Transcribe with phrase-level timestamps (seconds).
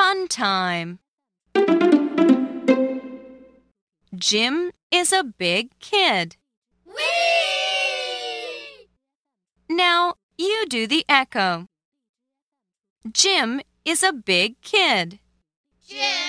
[0.00, 0.98] Fun time.
[4.14, 6.36] Jim is a big kid.
[6.86, 8.88] Whee!
[9.68, 11.66] Now you do the echo.
[13.12, 15.18] Jim is a big kid.
[15.86, 16.19] Jim